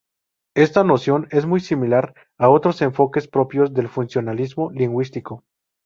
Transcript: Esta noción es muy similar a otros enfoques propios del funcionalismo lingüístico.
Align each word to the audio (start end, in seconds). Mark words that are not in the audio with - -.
Esta 0.55 0.83
noción 0.83 1.27
es 1.29 1.45
muy 1.45 1.59
similar 1.59 2.15
a 2.39 2.49
otros 2.49 2.81
enfoques 2.81 3.27
propios 3.27 3.71
del 3.71 3.87
funcionalismo 3.87 4.71
lingüístico. 4.71 5.43